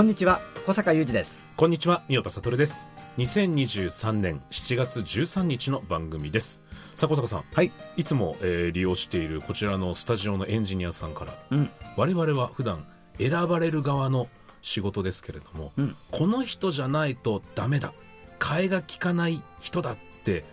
[0.00, 1.42] こんにちは小坂雄二です。
[1.58, 2.88] こんにちは三代田悟です。
[3.18, 6.62] 2023年7月13日の番組です。
[6.94, 7.44] さあ小坂さん。
[7.52, 7.70] はい。
[7.98, 11.70] いつも、えー利用しているこちらのスタジオのエンジニアさんからうん。
[11.98, 12.86] 我々は普段
[13.18, 14.28] 選ばれる側の
[14.62, 15.96] 仕事ですけれども、うん。
[16.10, 17.92] この人じゃないとダメだ。
[18.38, 20.46] 替えが利かない人だって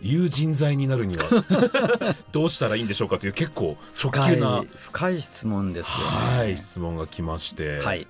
[0.00, 6.38] いう人材になるには どうしたらいいんでしょうかという結構直球な、深い質問ですよね。
[6.38, 8.06] はい、質問が来まして、はい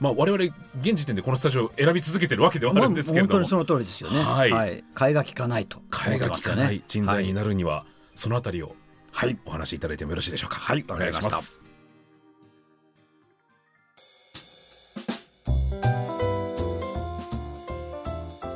[0.00, 0.44] まあ、我々
[0.80, 3.32] 現時点でこのスタジオを選び続けてるわけではあるんですけれども。
[3.34, 4.22] 本当にその通りですよね。
[4.22, 4.82] はい。
[4.94, 6.82] 替えが利かないと替えが利かない。
[6.86, 7.84] 人材になるには、
[8.14, 8.74] そのあたりを
[9.12, 9.38] はい。
[9.44, 10.58] お話しいただいてもよろしいでしょうか。
[10.58, 10.84] はい。
[10.88, 11.60] お願いします。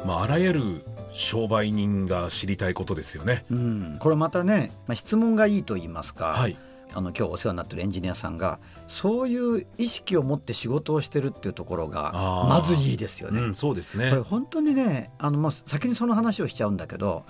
[0.07, 3.45] まああらゆる商売人が知りたいことですよね。
[3.51, 6.57] うん、これまたね、まあ、質問がいいと言いますか、はい
[6.95, 12.13] あの今日お世話になってるエンジニアさんがそういう意識を持って仕事をしてるっていうところが
[12.49, 13.41] まずいいですよね。
[13.41, 14.11] うんそうですね。
[14.11, 17.25] これ本当にねあのもう先にその話をしちゃうんだけど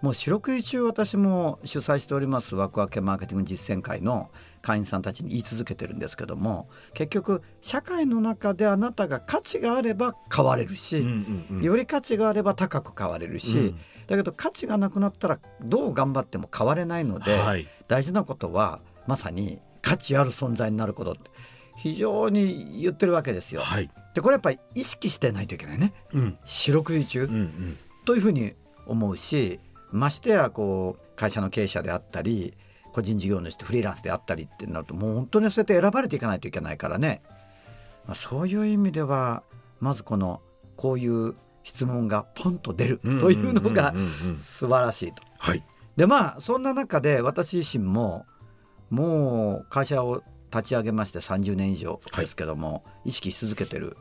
[0.00, 4.30] もう四六時中私も主催しておりますワクワクマーケティング実践会の
[4.62, 11.06] 会員さんたちに言い続けてるんですけども結局社会の中であなたが価値があれば買われるし、うん
[11.50, 11.62] うんうん。
[11.62, 13.80] より価値があれば高く買われるし、うん。
[14.06, 17.68] だけど価値がなくなったらどう頑張っても買われないので、はい。
[17.88, 21.30] 大事なことはまさに価値ある存在になることって
[21.76, 23.62] 非常に言ってるわけですよ。
[23.62, 23.90] はい。
[24.14, 25.94] でこれやっぱり意識してないといけないね。
[26.12, 26.38] うん。
[26.44, 27.78] 四六時中、うんうん。
[28.04, 28.52] というふうに
[28.86, 29.60] 思うし
[29.90, 32.54] ましてやこう会社の経営者であったり
[32.92, 37.22] 個人事業主フリーランスであったりってなるともう本当にそうやって選ばれていかないといけないからね、
[38.06, 39.42] まあ、そういう意味では
[39.80, 40.42] まずこの
[40.76, 43.94] こういう質問がポンと出るというのが
[44.36, 45.22] 素晴らしいと。
[45.38, 45.64] はい。
[45.96, 48.26] でまあそんな中で私自身も
[48.90, 53.96] もう会社を立ち上げまして30年以上ですけども、意識し続けてる。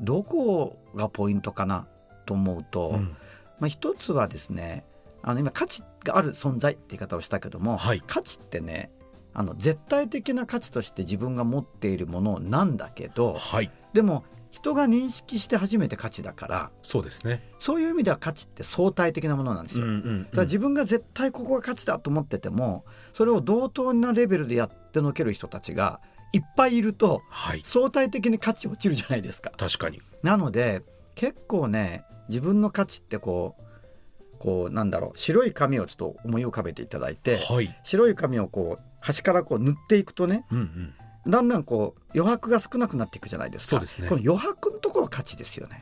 [0.00, 1.86] どこがポイントかな？
[2.26, 3.16] と思うと、うん。
[3.58, 4.84] まあ、一つはですね
[5.22, 8.02] あの今価値がある存在って言い方をしたけども、はい。
[8.06, 8.90] 価値ってね
[9.32, 17.42] あの絶対的な価値として自分が持っているものなんだけどはいでも人が認識して初めて価値だからそうですね。
[17.58, 19.86] そういう意味では価値って相対的なものなんですよ。
[19.86, 26.00] んだから自分が絶対ここが価値だと思っててもそれを同等なレベルでやってのける人たちが
[26.32, 27.62] いっぱいいるとはい。
[27.64, 29.50] 相対的に価値落ちるじゃないですか。
[29.56, 30.00] 確かに。
[30.22, 30.82] なので
[31.14, 37.78] 結構ね自分の価値ってこうこうなんだろう白い紙をちょっと思い浮かべていただいてはい。
[37.84, 40.94] 白い紙をこう端からこう塗っていくとねうんうん
[41.26, 43.68] だんだんこう余白が少なくなっていくじゃないですか。
[43.70, 44.08] そうですね。
[44.08, 45.80] この余白のところが価値ですよね。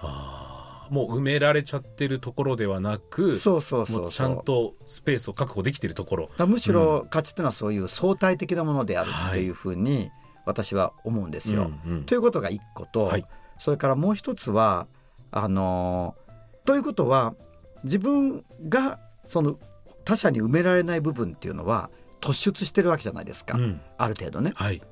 [0.90, 6.30] もう埋められちゃってるところではなくそうそうそうちゃんとスペースを確保できているところ。
[6.46, 10.10] むしろ価値っていうのはそういう相対的なものであるっていうふうに
[10.44, 11.70] 私は思うんですよ。
[11.86, 12.04] うんうん。
[12.04, 13.26] ということが一個と、はい。
[13.58, 14.86] それからもう一つは
[15.30, 16.34] あのー
[16.66, 17.34] ということは
[17.82, 19.58] 自分がその
[20.04, 21.90] 他者に埋められない部分っていうのは
[22.20, 23.80] 突出してるわけじゃないですか、うん。
[23.98, 24.52] ある程度ね。
[24.54, 24.82] はい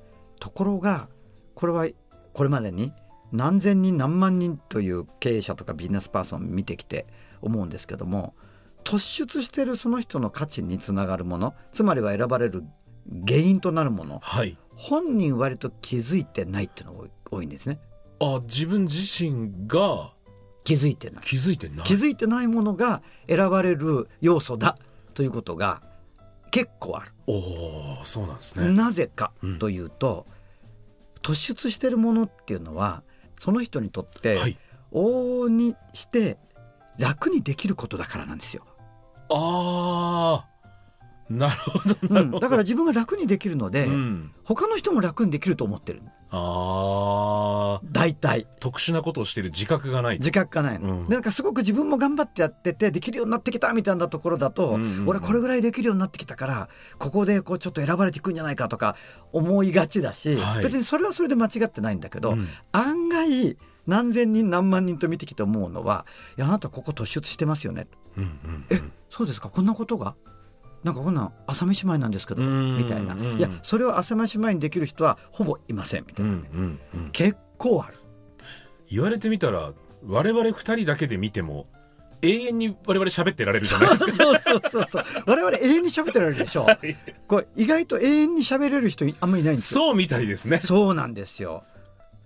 [0.42, 1.08] ところが
[1.54, 1.86] これは
[2.32, 2.92] これまでに
[3.30, 7.06] 何千人何万人という経営者とかビジネスパーソンを見てきて
[7.42, 8.34] 思うんですけども
[8.82, 12.64] 突出してるその人の価値につながるものつまりは選ばれる
[13.24, 14.58] 原因となるものはい。
[14.74, 17.78] 本人割と気づいてないっていうのが多いんですね。
[18.18, 20.10] あ自分自身が
[20.64, 21.22] 気づいてない。
[21.22, 21.86] 気づいてない。
[21.86, 24.76] 気づいてないものが選ばれる要素だ
[25.14, 25.82] ということが
[26.52, 28.68] 結構ある、おおそうなんですね。
[28.68, 29.58] なぜかうん。
[29.58, 30.26] というと、
[31.22, 33.02] 突出してるものっていうのは
[33.40, 34.56] その人にとってはい。
[34.92, 36.36] 往々にして
[36.98, 38.66] 楽にできることだからなんですよ、
[39.30, 40.51] ああ
[41.30, 41.78] なるほ
[42.08, 44.32] どうん、だから自分が楽にできるので、うん。
[44.44, 46.02] 他の人も楽にできると思ってる。
[46.30, 48.46] ああ大体。
[48.60, 50.18] 特殊なことをしている自覚がない。
[50.18, 50.78] 自覚がない。
[50.78, 51.08] の、うん。
[51.08, 55.08] でなんかすごく自分も頑張ってやっててできるようになってきたみたいなところだと、うんうんうん。
[55.08, 58.96] 俺これぐらいできるようになってきたからここでこうちょっと選ばれていくんじゃないかとか
[59.32, 60.62] 思いがちだし、はい。
[60.62, 62.48] 別にそれはそれで間違ってないんだけど、うん。
[62.72, 66.04] 案外何千人何万人と見てきて思うのは
[66.36, 67.86] いやあなたここ突出してますよね。
[68.16, 68.64] うんうん。
[68.70, 68.80] え
[69.10, 69.48] そうですか？
[69.48, 70.14] こんなことが？
[70.84, 72.76] なんかこんなん朝飯前なんですけどうん。
[72.76, 73.14] みたいな。
[73.14, 73.38] うん。
[73.38, 76.40] いやそれを朝飯前にできる人はほぼいませんみたいな。
[77.12, 77.98] 結構ある。
[78.90, 79.72] 言われてみたら
[80.04, 81.66] 我々二人だけで見ても
[82.20, 84.12] 永遠に我々喋ってられるじゃないですか。
[84.12, 86.66] そうそうそうそう我々永遠に喋ってられるでしょ
[87.26, 89.80] これ意外と永遠に喋れる人あんまりいないんですよ。
[89.80, 90.60] そうみたいですね。
[90.62, 91.64] そうなんですよ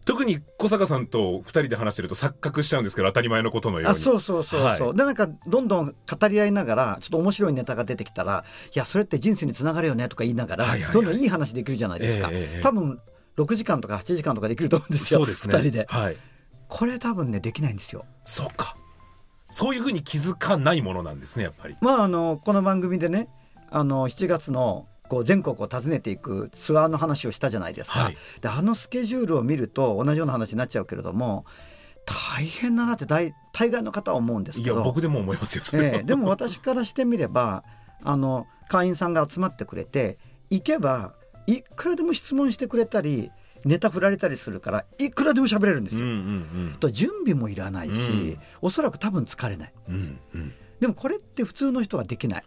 [0.06, 3.90] 特に小坂さんと二人で話してると錯覚しちゃうんですけど当たり前のことのように。
[3.90, 10.92] あそうそうそうそう、はでなんかどんどん語り合いながらちょっと面白いネタが出てきたらいやそれって人生につながるよねとか言いながら、はいはいはい。
[10.94, 13.00] どんどんいい話できるじゃないですか、ええええ多分
[13.36, 15.20] 6時間とか8時間とかできると思うんですよ。
[15.20, 15.54] そうですね。
[15.58, 15.86] 2人で。
[15.90, 16.16] はい。
[16.68, 18.04] これ多分ねできないんですよ。
[18.24, 18.76] そうか。
[19.50, 21.76] そういうふうに気づかないものなんですねやっぱり。
[21.80, 23.28] まああのこの番組でね
[23.70, 28.16] あの7月のこう全国を訪ねていくツアーの話をしたじゃないですか、はい。
[28.40, 31.44] であのスケジュールを見ると同じような話になっちゃうけれども
[32.04, 34.76] 大変だなって大大概の方は思うんですいけど。
[34.76, 36.02] や僕でも思いますよそれは、ええ。
[36.02, 37.64] でも私からしてみれば
[38.02, 40.18] あの会員さんが集まってくれて
[40.50, 41.14] 行けば
[41.46, 43.30] いくらでも質問してくれたり
[43.64, 46.06] ネタ振られたりするからいくらでも喋れるんですよ。
[46.06, 46.16] うんう
[46.74, 48.38] んと準備もいらないし、うん。
[48.62, 49.72] おそらく多分疲れない。
[49.88, 50.52] うんうんうん。
[50.78, 52.44] でもこれって普通の人はできない。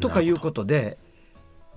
[0.00, 0.98] とかいうことで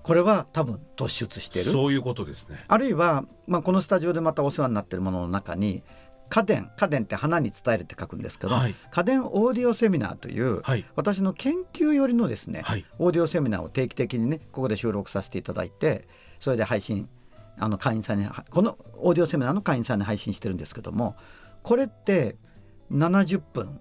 [0.03, 1.65] これは多分突出してる。
[1.65, 2.63] そういうことですね。
[2.67, 5.81] あるいは、まあ、このスタジオでまたお世話になっているものの中に
[6.29, 8.75] 家電家電って花に伝えるって書くんですけど、はい。
[8.91, 10.85] 家電オーディオセミナーという、はい。
[10.95, 12.85] 私の研究寄りのですね、はい。
[12.99, 16.07] オーディオセミナーを定期的にねここで収録させていただいて
[16.39, 17.07] それで配信
[17.57, 21.15] あの会員さんにこのオーディオセミナーの会員さんに配信してるんですけども
[21.61, 22.35] これって
[22.91, 23.79] 70分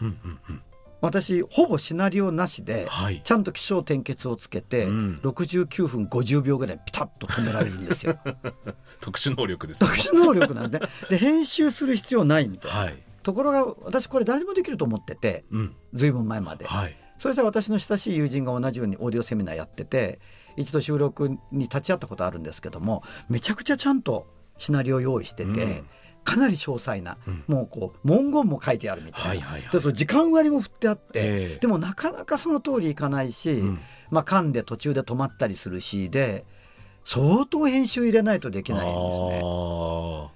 [0.00, 0.62] うんうんうん
[1.04, 8.18] 私ほぼシナリオなしではいちゃんと起承転結をつけて、うん69分50秒ぐらいピタッと止められるんですよ。
[9.00, 10.80] 特殊能力ですね特殊能力なんで。
[11.10, 12.78] で編集する必要ないみたいな。
[12.78, 16.66] はいところが私これ誰でもできると思っててうんずいぶん前まで。
[16.66, 20.20] はいそしたら私の親しい友人が同じようにオーディオセミナーやってて
[20.56, 24.26] 一度収録に立ち会ったことあるんですけどもめちゃくちゃちゃんと
[24.58, 25.86] シナリオ用意してて、うん
[26.24, 27.44] かなり詳細な、うん。
[27.46, 29.92] もうこう文言も書いてあるみたいな、はいはいはい。
[29.92, 31.58] 時間割も振ってあって、ええ。
[31.60, 33.78] でもなかなかその通りいかないし、うん。
[34.10, 36.44] まあ噛んで途中で止まったりするしで
[37.04, 39.40] 相当編集入れないとできないんですね。
[39.44, 40.30] あ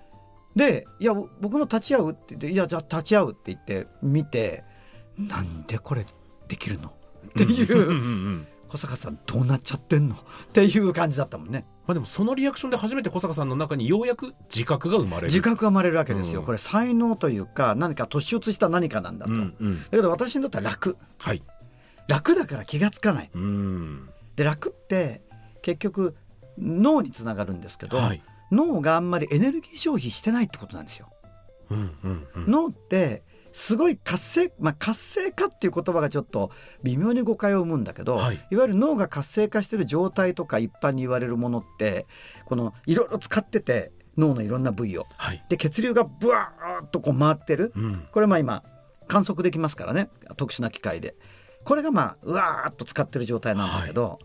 [0.56, 4.64] で「いや僕の立ち会う」って言って「いやじゃあ立ち会う」って言って見て
[5.16, 6.04] 「なんでこれ
[6.48, 6.88] できるの?」
[7.28, 10.16] っていーう小坂さんどうなっちゃってんの？
[10.16, 10.18] っ
[10.52, 15.26] ていう感じだったもんねまあでもそのリアクションで初めて小坂さんの中にようやく自覚が生まれる。
[15.28, 16.46] 自覚が生まれるわけですよ、うん。
[16.46, 19.82] これ才能というか何か突出した何かなんだと、うんうん。
[19.82, 20.98] だけど私にとっては楽。
[21.22, 21.42] はい。
[22.06, 23.30] 楽だから気がつかない。
[23.34, 24.10] うん。
[24.36, 25.22] で楽って
[25.62, 26.14] 結局
[26.58, 28.22] 脳につながるんですけど、はい。
[28.52, 31.08] 脳があんまりエネルギー消費してないってことなんですよ。
[31.70, 32.50] うんうんうん。
[32.50, 33.22] 脳って
[33.52, 36.50] すごい活性、まあ、活性化っていう言葉がちょっと
[36.82, 38.46] 微妙に誤解を生むんだけど、はい。
[38.50, 42.06] い、わゆる脳が活性化してる状態とか一般に言われるものって
[42.44, 45.06] このいろいろ使ってて脳のいろんな部位を。
[45.16, 45.44] はい。
[45.48, 47.72] で血流がブワーッとこう回ってる。
[47.74, 48.08] うん。
[48.12, 48.62] これまあ今
[49.06, 50.10] 観測できますからね。
[50.36, 51.14] 特殊な機械で。
[51.64, 54.18] これがまあうわーっと使ってる状態なんだけど、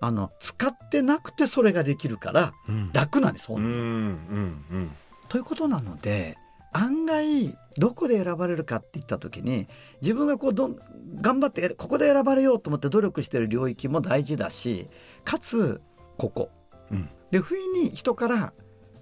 [0.00, 2.90] あの使ってなくてそれができるからうん。
[2.92, 3.68] 楽なんです本当に。
[3.68, 4.90] うんうんうん。
[5.28, 6.36] ということなので
[6.72, 9.68] 案外どこで選ばれるかって言った時に
[10.02, 10.76] 自分がこうどん
[11.20, 14.88] 頑張ってここで選ばれようと思って努力してる領域も大事だし
[15.24, 15.80] かつ
[16.16, 16.50] ここ。
[16.90, 17.08] うん。
[17.30, 18.52] で不意に人から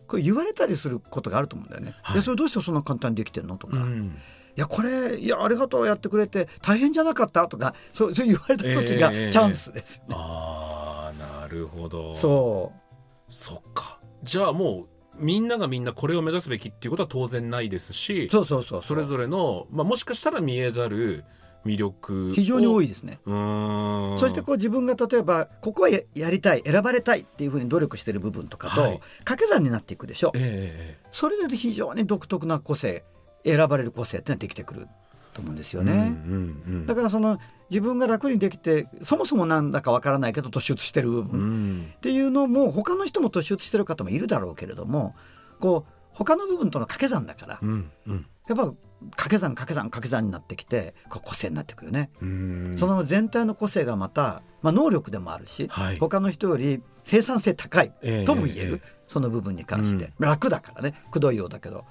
[0.06, 1.94] これ言われたりすることがあると思うんだよね。
[2.02, 2.16] はい。
[2.16, 4.16] でそれどうしてそんな簡単にできてんのとか、いうん。
[4.56, 10.14] やこれいやありがとうやってくれて大変じゃなかったとか そうそう言われた時がええチャンスですよね。
[10.18, 12.14] ああなるほど。
[12.14, 13.32] そう。
[13.32, 14.00] そっか。
[14.22, 14.86] じゃあもう
[15.18, 21.24] みんながみんなこれを目指すべきっていうことは当然ないですしそうそうそうそれぞれの、まあ、もしかしたら見えざる
[21.64, 23.20] 魅力を非常に多いいですね。
[23.24, 29.00] そしてこう自分が例えばここはややりたい選ばれたいっていうふうに努力してる部分とかと、はい。
[29.18, 30.32] 掛け算になっていくでしょ。
[30.34, 33.04] ええそれで非常に独特な個性
[33.44, 34.88] 選ばれる個性ってのはできてくる
[35.38, 37.38] と思うんですよね、うんうんうんだからその
[37.70, 41.92] 自分が楽にできてそもそもなんだかわからないけど突出してる部う分ん。
[41.96, 45.14] っていうのも他の人も突出してる方もいるだろうけれども
[45.60, 48.26] こう他の部分との掛け算だからうんうん。
[48.48, 48.72] やっぱ
[49.10, 52.10] 掛け算掛け算掛け算になってきてこう個性になってくるよね。
[52.22, 52.76] うん。
[52.78, 55.98] その全体の個性がまた、まあ、能力でもあるし、はい。
[55.98, 58.98] 他の人より生産性高いええとも言える、ええ。
[59.06, 60.94] その部分に関して、楽だからね。
[61.10, 61.84] くどいようだけど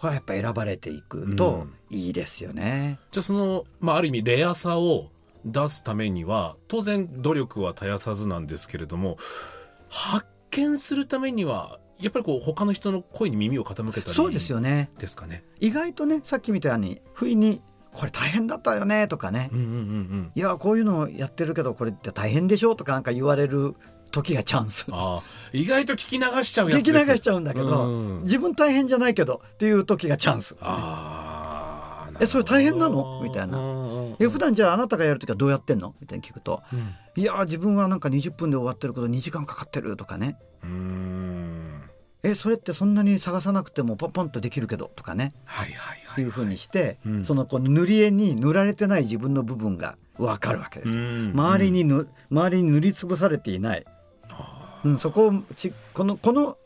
[0.00, 2.98] これはやっぱ選ばれていくといいですよね。
[3.10, 5.10] じゃあその、まあ、ある意味レアさを
[5.44, 9.16] 出すためには当然努力は絶やさずなんですけれども
[9.88, 15.44] 発見するためにはやっぱりこう他の人の声に耳を傾けたりそうですよねですかね？
[15.60, 19.76] 意外とねさっきみたいに不意に「これ大変だったよね」とかねうんうんうんう
[20.16, 23.74] ん「いやこういうのやってるけどこれって大変でしょ」とかなんか言われる
[24.10, 24.86] 時がチャンス。
[25.52, 28.22] 意外と聞き流しちゃうやつ聞き流しちゃうんだけど、うん。
[28.22, 30.56] 自分大変じゃないけどっていう時がチャンス。
[30.60, 33.22] ああえそれ大変なの？
[33.22, 33.56] みたいな。
[33.56, 35.94] なえ普段じゃああなたがやる時はどうやってんの？
[36.00, 36.62] みたいに聞くと。
[36.72, 40.36] うん「いや自分はなんか20分で終わってるけど2時間かかってる」とかね。
[40.62, 41.82] うーん
[42.22, 45.32] 「えそれってそんなに探さなくてもポンポンとできるけど」とかね。
[45.44, 46.26] はいはいはいい。
[46.26, 47.24] うふうにして、うん。
[47.24, 50.98] そのこの塗り絵に塗られてない自分の部分が分かるわけです。
[50.98, 51.02] よ。
[51.02, 51.30] うん。
[51.32, 53.86] 周りにぬ周りに塗りつぶされていない、
[54.84, 56.56] うん、そこをちこのこの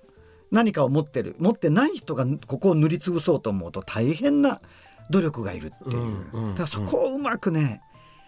[0.51, 1.35] 何かを持ってる。
[1.39, 4.61] 持ってない人がここを塗りつぶそうと思うと大変な
[5.11, 5.97] 努力がいるっていう、
[6.33, 7.83] うんうんだからそこをうまくね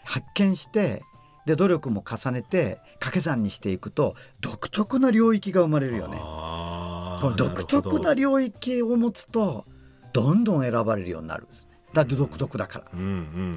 [0.05, 1.03] 発見して
[1.47, 6.17] で努力も重ねて掛け算にしていくと独特な領域が生まれるよね。
[6.19, 9.65] この独特なる領域を持つと
[10.13, 11.47] どんどん選ばれるようになる。
[11.93, 12.87] だって独特だから、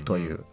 [0.06, 0.46] という。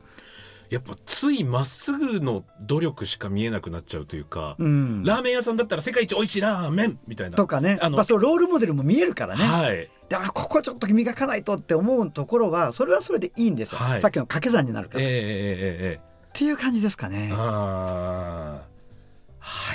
[0.70, 5.04] やっぱついまっすぐの努力しか見えなくなっちゃうというか、うん。
[5.04, 7.36] ラーメン屋さんだったら世界一美味しいラーメンみたいな。
[7.36, 7.78] とかね。
[7.80, 9.88] あのまあ、そうロールモデルも見えるからね、はい。
[10.08, 14.00] であここちょっと磨かないとって思うところはそれはそれでいいんですよ、はい。
[14.00, 17.32] さっきの掛け算になるから、っええええええていう感じですかね。
[17.32, 18.64] は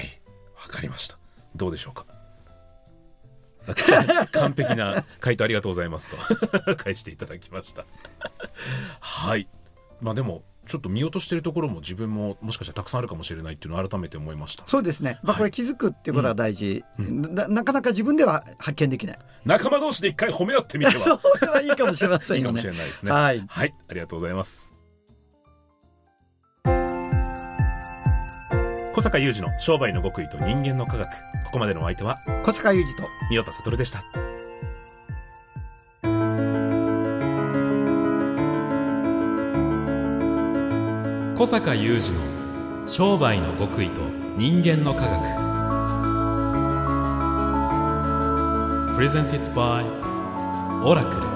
[0.02, 0.22] い。
[0.62, 1.18] わかりました。
[1.56, 2.06] どうでしょうか。
[4.34, 6.18] 完璧な回答ありがとうございますと。
[6.78, 7.86] 返していただきました。
[9.00, 9.48] はい。
[10.02, 14.64] まあでもちょっと見落としてるところも自分ももしかしたらたくさんあるかもしれないっていうのを改めて思いました。
[14.68, 17.36] そうですね、まあ、はいこれ気づくっていうことが大事、うん。
[17.36, 19.20] ななかなか自分では発見できない。
[19.44, 23.12] 仲間同士で一回褒め合ってみて そはれはいいかもしれませんいいかもしれないですね。
[23.12, 23.44] はい。
[23.46, 24.72] はい、ありがとうございます。
[28.94, 31.10] 小坂雄二の商売の極意と人間の科学。
[31.44, 33.04] ここまでのお相手は小坂雄二と。
[33.30, 34.04] 三代田悟でした
[41.42, 42.22] 小坂雄二の
[42.88, 44.02] 商売の極意と
[44.38, 45.20] 人間の科学。
[48.94, 49.86] プレゼンティットバイ
[50.86, 51.31] オラクル